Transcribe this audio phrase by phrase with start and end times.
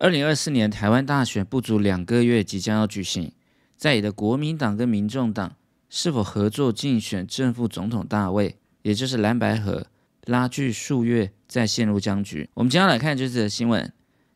[0.00, 3.32] 二零二四年台湾大选不足两个月即将要举行，
[3.76, 5.56] 在野的国民党跟民众党
[5.90, 9.88] 是否合作竞选正副总统大位，也就是蓝白河，
[10.26, 12.48] 拉锯数月再陷入僵局。
[12.54, 13.92] 我们接下来看这次的新闻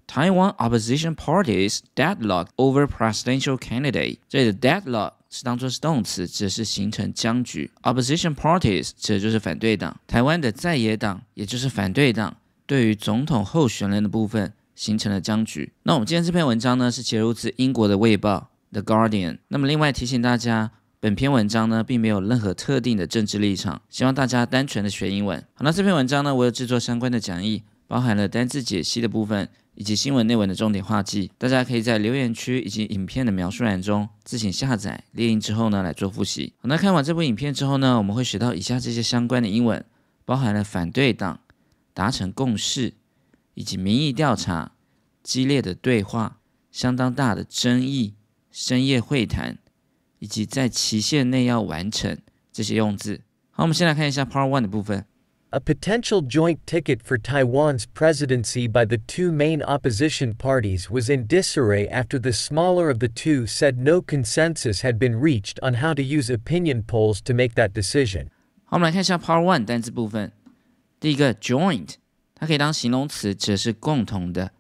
[0.09, 4.19] ：Taiwan opposition parties deadlock over presidential candidate。
[4.29, 7.71] 这里的 deadlock 是当做是动词，指的是形成僵局。
[7.85, 9.97] Opposition parties 指的就是反对党。
[10.09, 12.37] 台湾的在野党，也就是反对党，
[12.67, 14.53] 对于总统候选人的部分。
[14.75, 15.73] 形成了僵局。
[15.83, 19.39] 那我们今天这篇文章呢，是节录自英国的《卫报》The Guardian。
[19.49, 20.71] 那么另外提醒大家，
[21.01, 25.39] 本篇文章呢，并没有任何特定的政治立场，希望大家单纯的学英文。
[25.55, 31.31] 好，那这篇文章呢，我有制作相关的讲义，包含了单字解析的部分，以及新闻内文的重点画记。
[31.37, 36.55] 大家可以在留言区以及影片的描述栏中自行下载列印之后呢，来做复习。
[36.59, 39.85] 好，那看完这部影片之后呢，我们会学到以下这些相关的英文，
[40.25, 41.41] 包含了反对党
[41.93, 42.95] 达成共识。
[43.54, 44.72] 以及民意调查、
[45.24, 46.40] 激烈的对话、
[46.72, 48.16] 相当大的争议、
[48.52, 49.58] 深夜会谈，
[50.20, 52.18] 以及在期限内要完成
[52.52, 53.22] 这些用字。
[53.52, 55.06] 好，我们先来看一下 Part One 的部分。
[55.50, 61.88] A potential joint ticket for Taiwan's presidency by the two main opposition parties was in disarray
[61.90, 66.04] after the smaller of the two said no consensus had been reached on how to
[66.04, 68.28] use opinion polls to make that decision.
[68.66, 70.34] 好，我们来看一下 Part One 单词部分。
[71.00, 71.96] 第一个 joint。
[72.43, 74.51] 它可以当形容词，指的是共同的，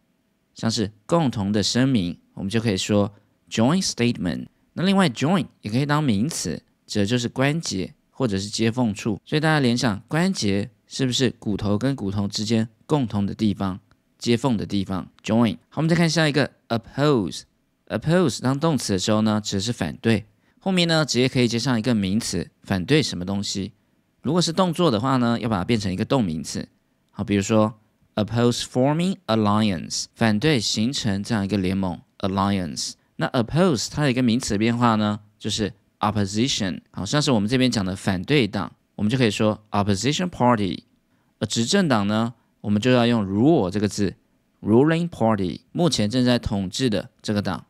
[0.54, 3.12] 像是共同的声明，我们就可以说
[3.50, 4.46] joint statement。
[4.74, 9.20] 那另外 joint 也可以当名词，指的就是关节或者是接缝处。
[9.24, 13.80] 所以大家联想，关节是不是骨头跟骨头之间共同的地方，
[14.16, 15.56] 接缝的地方？joint。
[15.68, 17.42] 好，我们再看下一个 oppose。
[17.88, 20.24] oppose 当动词的时候呢，指的是反对，
[20.60, 23.72] 后面呢直接可以接上一个名词，反对什么东西。
[24.22, 26.68] 如果是动作的话呢，要把它变成一个动名词。
[27.14, 27.74] 好，比如说
[28.16, 32.92] oppose forming alliance，反对形成这样一个联盟 alliance。
[33.16, 36.80] 那 oppose 它的一个名词变化呢，就是 opposition。
[36.90, 40.84] 好像是我们这边讲的反对党，我们就可以说 opposition party。
[41.38, 44.14] 而执政党呢，我们就要用 rule 这个字
[44.62, 47.66] ，ruling party，目前正在统治的这个党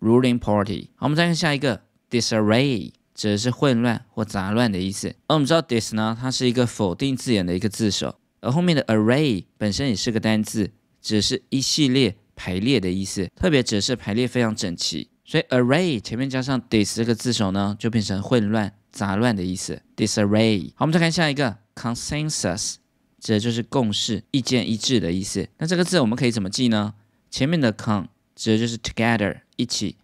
[0.00, 0.90] ，ruling party。
[0.94, 5.08] 好，我们再看下一个 disarray，指的是混乱或杂乱的意思。
[5.26, 8.14] 而我们知道 dis 呢，它是一个否定字眼的一个字首。
[8.44, 15.08] 而后面的 array 本身也是个单字，只是一系列排列的意思，特别指的是排列非常整齐。
[15.24, 19.80] 所以 array 前面加上 dis 这个字首呢，就变成混乱、杂乱的意思。
[19.96, 20.68] disarray。
[20.74, 22.74] 好，我们再看下一个 consensus，
[23.18, 25.48] 指的就是共识、意见一致的意思。
[25.56, 26.92] 那这个字我们可以怎么记呢？
[27.30, 29.96] 前面的 con 指的就是 together 一起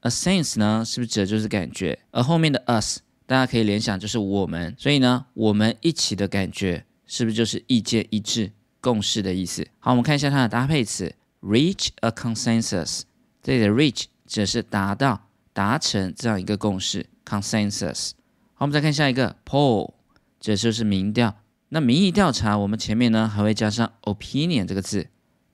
[0.00, 1.98] ，a sense 呢是不是指的就是感觉？
[2.10, 6.84] 而后面的 us 大家可以联想就是我们，所以呢我们一起的感觉。
[7.10, 9.66] 是不是就是意见一致、共识的意思？
[9.80, 11.12] 好，我们看一下它的搭配词
[11.42, 13.02] ，reach a consensus。
[13.42, 18.12] 这里的 reach 指是达到、达成这样一个共识，consensus。
[18.54, 19.94] 好，我们再看下一个 poll，
[20.38, 21.34] 这就是民调。
[21.70, 25.08] 那民意调查，我们前面呢还会加上 opinion 这个字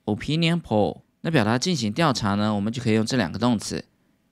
[0.05, 1.00] ，opinion poll。
[1.23, 3.83] 那表达进行调查呢，我们就可以用这两个动词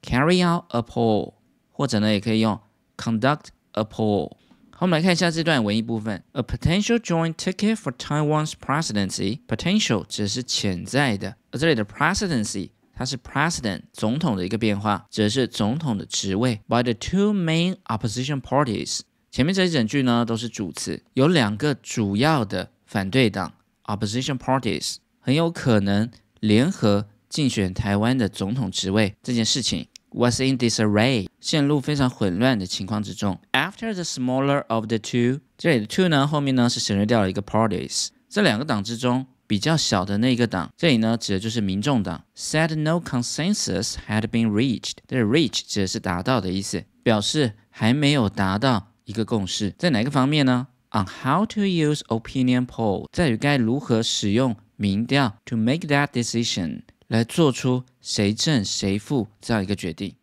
[0.03, 1.33] ，carry out a poll，
[1.71, 2.61] 或者呢也可以用
[2.99, 4.33] conduct a poll。
[4.77, 6.21] 好，我们来看一下这段文艺部分。
[6.33, 9.39] A potential joint ticket for Taiwan's presidency.
[9.47, 16.61] Potential 指的是潜在的，而这里的 presidency 它是 president 总统的一个变化，指的是总统的职位。
[16.67, 23.55] By the two main opposition parties，前面这一整句呢都是主词，有两个主要的反对党
[23.85, 26.11] opposition parties 很有可能
[26.41, 29.87] 联合竞选台湾的总统职位这件事情。
[30.14, 33.40] was in disarray，陷入非常混乱的情况之中。
[33.52, 38.08] After the smaller of the two，这里的 two 呢，后面呢是省略掉了一个 parties。
[38.30, 42.24] 这两个党之中比较小的那个党，这里呢指的就是民众党。
[42.36, 49.74] Said no consensus had been reached，这 reach 指的是达到的意思，表示还没有达到一个共识。
[49.78, 50.68] 在哪个方面呢？
[50.92, 56.82] On how to use opinion poll，在于该如何使用民调 to make that decision。
[57.08, 60.16] 来做出谁正谁负这样一个决定。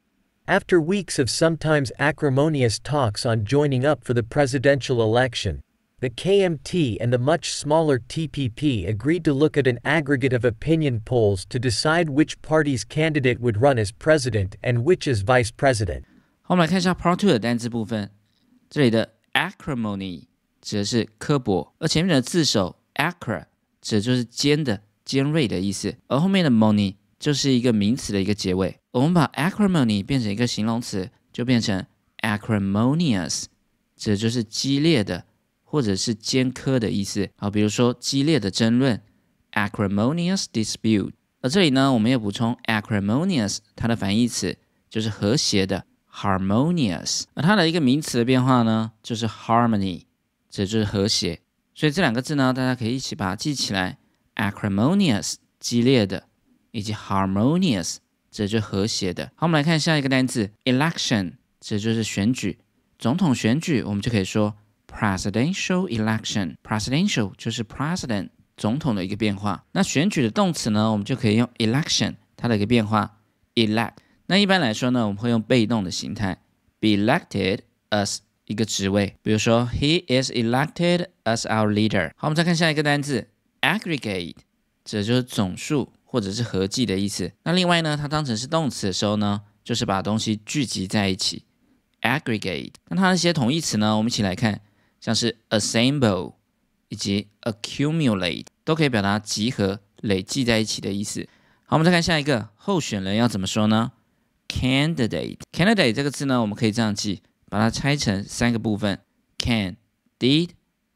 [0.47, 5.63] After weeks of sometimes acrimonious talks on joining up for the presidential election,
[5.99, 11.01] the KMT and the much smaller TPP agreed to look at an aggregate of opinion
[11.05, 16.05] polls to decide which party's candidate would run as president and which as vice president.
[16.43, 18.13] 好，我们来看一下 Part Two 的单词部分。
[18.71, 20.27] 这里的 acrimony
[20.61, 23.47] 指的是刻薄，而前面的字首 acre
[23.81, 24.83] 指的就是尖的。
[25.04, 28.78] 尖锐的意思，而后面的 money 就是一个名词的一个结尾。
[28.92, 31.86] 我们把 acrimony 变成一个形容词，就变成
[32.22, 33.46] acrimonious，
[33.96, 35.26] 指的就是激烈的
[35.64, 37.30] 或者是尖刻的意思。
[37.38, 39.02] 好，比如说激烈的争论
[39.54, 41.12] ，acrimonious dispute。
[41.42, 44.58] 而这里呢，我们也补充 acrimonious，它的反义词
[44.90, 50.04] 就是和谐的 harmonious，而它的一个名词的变化呢，就是 harmony，
[50.50, 51.40] 这就是和谐。
[51.74, 53.98] 所以这两个字呢，大家可以一起把它记起来
[54.42, 56.24] ：acrimonious，激烈的，
[56.72, 57.98] 以及 harmonious，
[58.32, 59.32] 这就和谐的。
[59.36, 62.58] 好，我们来看下一个单词 election，这就是选举，
[62.98, 64.56] 总统选举，我们就可以说
[64.88, 66.56] presidential election。
[66.64, 69.64] presidential 就是 president 总统的一个变化。
[69.74, 73.20] 那选举的动词呢，我们就可以用 election，它的一个变化
[73.56, 73.94] elect。
[74.26, 76.42] 那一般来说呢，我们会用被动的形态
[76.80, 77.60] ，be elected
[77.90, 82.12] as 一个职位，比如说 He is elected as our leader。
[82.16, 83.28] 好，我们再看下一个单词
[83.62, 84.36] aggregate，
[84.84, 87.32] 这就是总数或者是合计的意思。
[87.44, 91.44] 那另外呢，它当成是动词的时候呢，就是把东西聚集在一起
[92.02, 92.74] ，aggregate。
[92.90, 94.62] 那它那些同义词呢，我们一起来看，
[95.00, 96.34] 像是 assemble
[96.90, 101.28] 以及 accumulate 都可以表达集合、累计在一起的意思。
[101.66, 103.94] 好，我们再看下一个候选人要怎么说呢
[104.50, 109.00] ？Candidate, candidate 这个字呢，我们可以这样记，把它拆成三个部分
[109.38, 109.78] ：can,
[110.20, 110.50] did,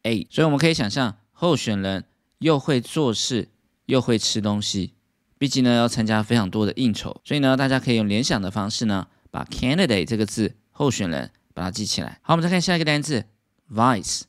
[0.03, 0.27] ate。
[0.29, 2.03] 所以我们可以想象，候选人
[2.39, 3.49] 又会做事，
[3.85, 4.93] 又会吃东西。
[5.37, 12.19] 毕竟呢，要参加非常多的应酬，所以呢，大家可以用联想的方式呢，把 candidate 这个字，候选人，把它记起来。
[12.21, 13.25] 好，我们再看下一个单词
[13.71, 14.21] ：vice。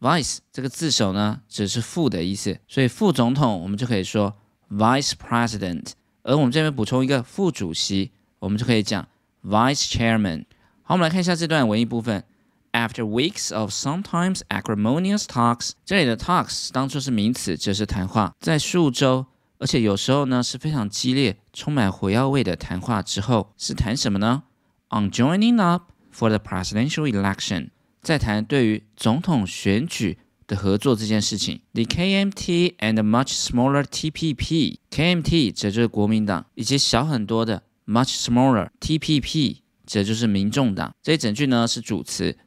[0.00, 4.36] vice 这个字首呢，只是副的意思，所以副总统我们就可以说
[4.70, 5.92] vice president。
[6.22, 8.12] 而我们这边补充一个副主席。
[8.42, 9.06] 我们就可以讲
[9.44, 10.44] vice chairman。
[10.82, 12.24] 好，我们来看一下这段文艺部分。
[12.71, 18.35] After weeks of sometimes acrimonious talks，这里的 talks 当做是名词，指的是谈话。
[18.39, 19.25] 在数周，
[19.57, 24.43] 而且有时候呢是非常激烈、充满火药味的谈话之后，是谈什么呢？
[24.89, 27.69] On joining up for the presidential election，
[28.01, 31.61] 在谈对于总统选举的合作这件事情。
[31.73, 37.63] The KMT and much smaller TPP，KMT 指就是国民党，以及小很多的。
[37.87, 40.93] much smaller TPP，这就是民众党。
[41.01, 42.37] 这一整句呢是主词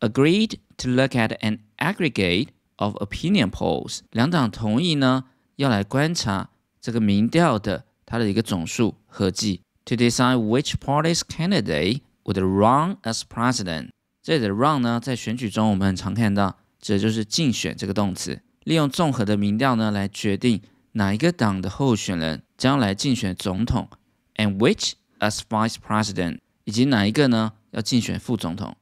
[0.00, 4.00] ，agreed to look at an aggregate of opinion polls。
[4.10, 5.24] 两党同意呢
[5.56, 6.50] 要来观察
[6.80, 13.90] 这个民调的它的一个总数合计，to decide which party's candidate would run as president。
[14.22, 20.60] 这里的 run 呢在选举中我们很常看到，这就是竞选这个动词，利用综合的民调呢来决定
[20.92, 23.88] 哪一个党的候选人将来竞选总统。
[24.36, 28.76] and which as vice president，以及哪一个呢要竞选副总统。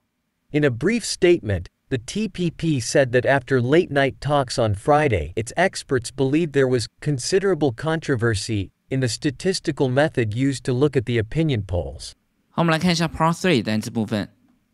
[0.56, 5.52] In a brief statement, the TPP said that after late night talks on Friday, its
[5.56, 11.18] experts believed there was considerable controversy in the statistical method used to look at the
[11.18, 12.14] opinion polls.
[12.50, 14.30] 好，我们来看一下 Part Three 单词部分。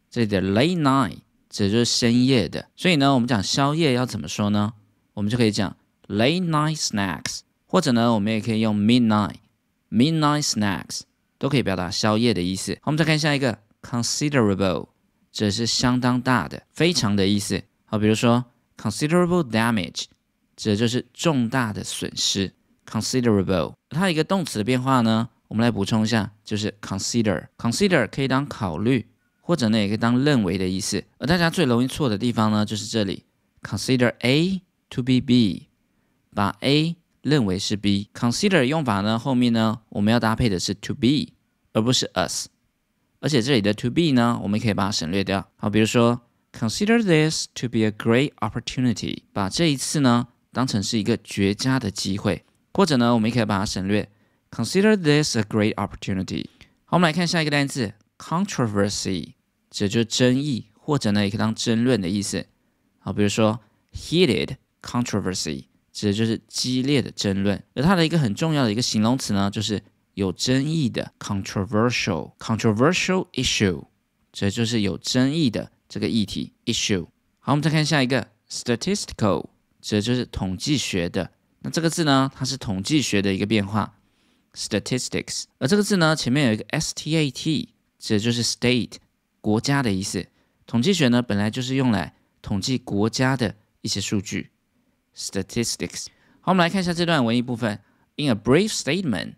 [0.10, 4.74] 这里的 late night 指就是深夜的，所以呢，我们讲宵夜要怎么说呢？
[5.14, 5.76] 我们就可以讲
[6.08, 11.02] late night snacks，或者呢，我们也可以用 midnight。midnight snacks
[11.38, 12.74] 都可以表达宵夜的意思。
[12.82, 14.88] 好，我们再看下一个 considerable，
[15.33, 17.63] 这是相当大的、非常的意思。
[17.87, 18.45] 好，比如说
[18.77, 20.05] considerable damage，
[20.55, 22.53] 指的就是重大的损失。
[22.87, 27.47] considerable 它一个动词的变化呢，我们来补充一下，就是 consider。
[27.57, 29.07] consider 可以当考虑，
[29.41, 31.03] 或者呢也可以当认为的意思。
[31.19, 33.25] 而大家最容易错的地方呢，就是这里
[33.63, 35.69] consider A to be B，
[36.35, 38.11] 把 A 认为是 B。
[38.13, 41.33] Consider 用法呢，后面呢我们要搭配的是 to be，
[41.73, 42.49] 而不是 us。
[43.23, 45.49] 而且这里的 to be 呢，我们也可以把它省略掉。
[45.57, 46.21] 好，比如说
[46.53, 52.45] Consider this to be a great opportunity，把这一次呢当成是一个绝佳的机会。
[52.75, 54.11] 或者呢，我们也可以把它省略
[54.51, 56.47] ，Consider this a great opportunity。
[56.85, 59.35] 好，我们来看下一个单词 controversy，
[59.71, 62.47] 这就是争议，或者呢也可以当争论的意思。
[62.99, 63.61] 好，比如说
[63.93, 65.67] heated controversy。
[65.93, 69.83] 指的就是激烈的争论，而它的一个很重要的一个形容词呢，就是
[70.15, 72.33] 有争议的 （controversial）。
[72.39, 73.85] controversial issue，
[74.33, 77.07] 这就是有争议的这个议题 issue。
[77.39, 79.47] 好，我们再看下一个 statistical，
[79.81, 81.31] 指的就是统计学的。
[81.61, 83.99] 那这个字呢，它是统计学的一个变化
[84.55, 85.45] statistics。
[85.59, 88.95] 而这个字呢，前面有一个 stat，指的就是 state
[89.41, 90.27] 国家的意思。
[90.67, 94.51] 统计学呢，本来就是用来统计国家的一些数据。
[95.17, 96.07] statistics。
[96.41, 97.81] 好，我们来看一下这段文艺部分。
[98.17, 99.35] In a brief statement,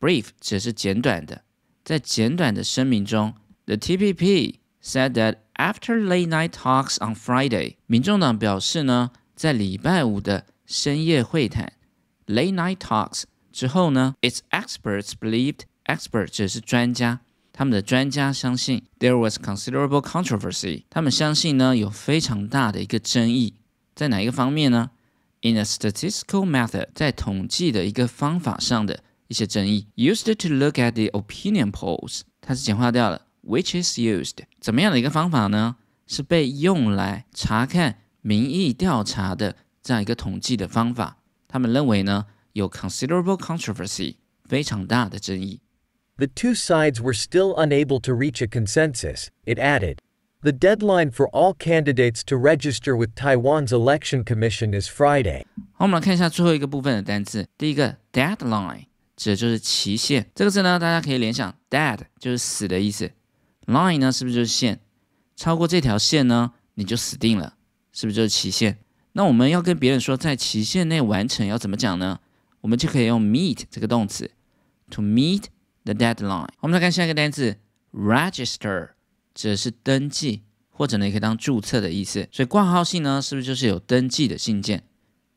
[0.00, 1.42] brief 指的是简短的，
[1.84, 3.34] 在简短的声明中
[3.66, 11.72] ，the TPP said that after late night talks on Friday，民众党表示呢，在礼拜五的深夜会谈
[12.26, 17.20] late night talks 之后呢，its experts believed expert 指的是专家，
[17.52, 23.54] 他们的专家相信 there was considerable controversy，他们相信呢有非常大的一个争议，
[23.94, 24.90] 在哪一个方面呢
[25.42, 29.87] ？in a statistical method，在统计的一个方法上的一些争议。
[29.95, 33.27] Used to look at the opinion polls，它是简化掉了。
[33.43, 35.77] Which is used，怎么样的一个方法呢？
[36.07, 41.17] 是被用来查看民意调查的这样一个统计的方法。
[41.47, 45.61] 他们认为呢，有 considerable controversy，非常大的争议。
[46.17, 49.97] The two sides were still unable to reach a consensus, it added.
[50.41, 55.45] The deadline for all candidates to register with Taiwan's election commission is Friday.
[55.73, 57.47] 好，我们来看一下最后一个部分的单词。
[57.57, 58.85] 第一个 deadline
[59.16, 60.30] 指的就是期限。
[60.34, 63.10] 这个字呢，大家可以联想 dead 就是死的意思
[63.66, 64.80] ，line 呢是不是就是线？
[65.34, 67.54] 超过这条线呢，你就死定了，
[67.92, 68.78] 是不是就是期限？
[69.12, 72.20] 那我们要跟别人说在期限内完成，要怎么讲呢？
[72.60, 74.30] 我们就可以用 meet 这个动词
[74.90, 75.44] ，to meet
[75.84, 76.48] the deadline。
[76.60, 77.56] 我们来看下一个单词
[77.92, 78.90] register。
[79.34, 82.26] 指的是登记，或者呢也可以当注册的意思。
[82.32, 84.82] 所以挂号信呢，是不是就是有登记的信件？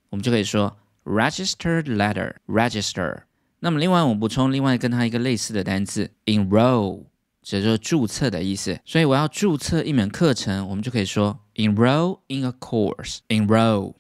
[0.09, 3.23] 我们就可以说 registered letter，register。
[3.59, 7.03] 那么另外我补充另外跟它一个类似的单词 enroll，
[7.41, 8.79] 指的就是注册的意思。
[8.85, 13.93] 所以我要注册一门课程，我们就可以说 enroll in a course，enroll。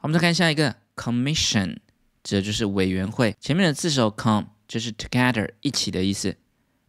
[0.00, 1.78] 我们再看下一个 commission，
[2.22, 3.34] 指的就是委员会。
[3.40, 6.36] 前面的字首 com 就是 together 一起的意思，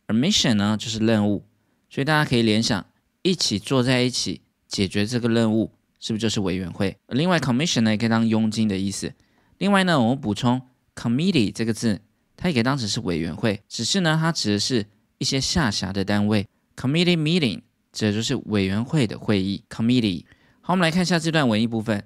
[0.05, 1.45] 而 mission 呢就是任务。
[1.89, 2.85] 所以大家可以联想，
[3.21, 6.97] 一起坐在一起解决这个任务，是不是就是委员会？
[7.07, 9.13] 另外，commission 呢也可以当佣金的意思。
[9.57, 10.61] 另外呢，我们补充
[10.93, 12.01] committee 这个字，
[12.37, 14.85] 它也可以当成是委员会，只是呢，它指的是
[15.17, 16.47] 一些下辖的单位。
[16.75, 19.63] committee meeting 指的就是委员会的会议。
[19.67, 20.23] committee。
[20.61, 22.05] 好，我们来看一下这段文艺部分。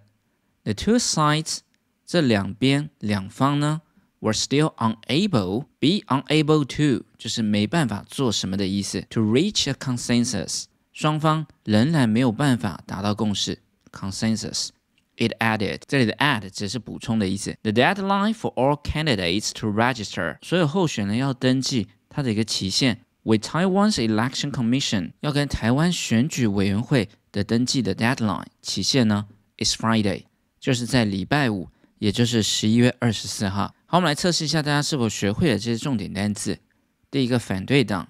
[0.64, 1.60] The two sides，
[2.06, 3.82] 这两边两方呢
[4.22, 9.02] ？were still unable, be unable to 就是没办法做什么的意思。
[9.10, 13.60] To reach a consensus，双方仍然没有办法达到共识。
[13.92, 14.70] Consensus。
[15.18, 17.56] It added，这里的 add 只是补充的意思。
[17.62, 23.02] The deadline for all candidates to register，所有候选人要登记，它的一个期限。
[23.24, 29.28] With Taiwan's election commission，要跟台湾选举委员会的登记的 deadline 期限呢
[29.60, 30.24] ，is Friday，
[30.60, 33.76] 就是在礼拜五，也就是十一月二十四号。
[33.86, 36.58] 好，我们来测试一下大家是否学会了这些重点单词。
[37.12, 38.10] 第一个，反对党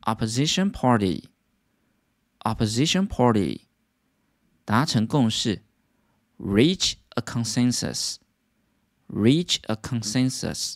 [0.00, 3.60] ，opposition party，opposition party，
[4.64, 5.62] 达成共识
[6.41, 10.75] ，reach a consensus，reach a consensus，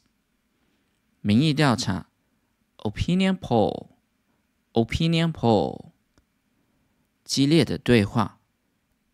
[1.21, 2.09] 民意调查，
[2.77, 5.91] opinion poll，opinion poll，
[7.23, 8.39] 激烈的对话，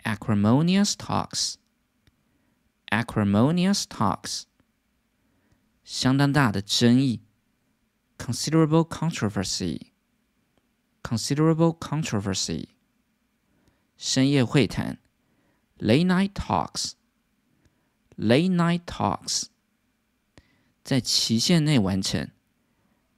[0.04, 4.44] acrimonious talks，acrimonious talks。
[5.84, 7.22] 相当大的争议，
[8.18, 12.70] considerable controversy，considerable controversy，
[13.96, 15.00] 深夜会谈
[15.82, 19.46] ，late night talks，late night talks，
[20.84, 22.30] 在期限内完成，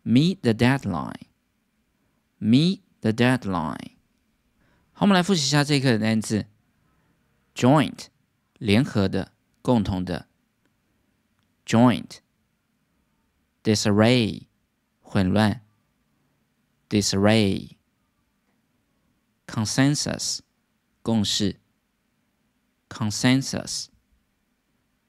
[0.04, 3.92] meet the deadline，meet the deadline。
[4.92, 6.46] 好，我们来复习一下这一课的单词，
[7.56, 8.08] joint，
[8.58, 9.32] 联合的，
[9.62, 10.28] 共同的，
[11.66, 14.48] joint。disarray
[15.02, 15.62] 混乱，
[16.88, 17.72] disarray
[19.46, 20.40] consensus
[21.02, 21.60] 共识
[22.94, 23.88] ，consensus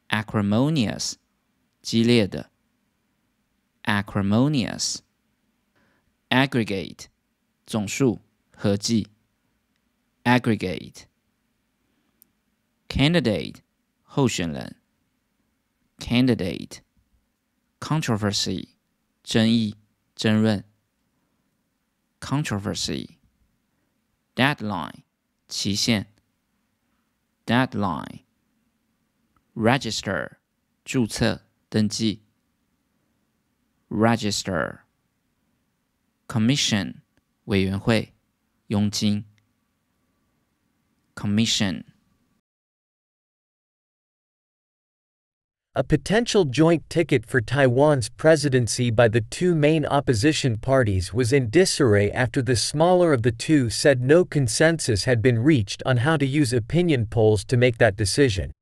[0.08, 1.14] acrimonious
[1.82, 2.50] 激烈的，
[3.84, 4.98] acrimonious
[6.28, 7.06] aggregate
[7.66, 8.20] 总数
[8.56, 9.08] 合计，
[10.24, 11.04] aggregate
[12.88, 13.56] candidate
[14.02, 14.76] 候选人，
[15.98, 16.78] candidate
[17.78, 18.70] controversy
[19.22, 19.76] 争议、
[20.14, 20.64] 争论；
[22.20, 23.16] controversy
[24.34, 25.04] deadline
[25.48, 26.12] 期限
[27.46, 28.24] ；deadline
[29.54, 30.38] register
[30.84, 32.20] 注册、登记；
[33.88, 34.80] register
[36.26, 37.02] commission
[37.44, 38.14] 委员会、
[38.68, 39.24] 佣金；
[41.14, 41.84] commission
[45.77, 51.49] A potential joint ticket for Taiwan's presidency by the two main opposition parties was in
[51.49, 56.15] disarray after the smaller of the two said no consensus had been reached on how
[56.15, 58.53] to use opinion polls to make that decision.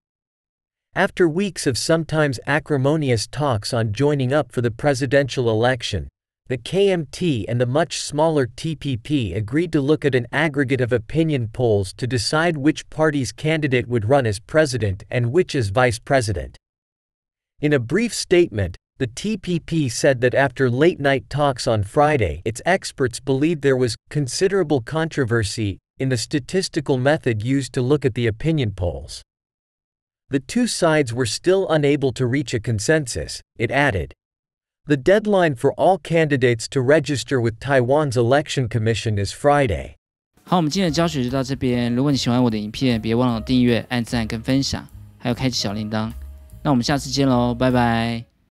[0.96, 6.08] After weeks of sometimes acrimonious talks on joining up for the presidential election,
[6.48, 11.50] the KMT and the much smaller TPP agreed to look at an aggregate of opinion
[11.50, 16.58] polls to decide which party's candidate would run as president and which as vice president.
[17.61, 22.61] In a brief statement, the TPP said that after late night talks on Friday, its
[22.65, 28.27] experts believed there was considerable controversy in the statistical method used to look at the
[28.27, 29.23] opinion polls.
[30.31, 34.13] The two sides were still unable to reach a consensus, it added.
[34.87, 39.95] The deadline for all candidates to register with Taiwan's election commission is Friday.
[40.45, 41.95] 好，我们今天的教学就到这边。
[41.95, 44.87] 如果你喜欢我的影片，别忘了订阅、按赞跟分享，
[45.19, 46.13] 还有开启小铃铛。
[46.64, 48.33] 那我们下次见喽，拜拜。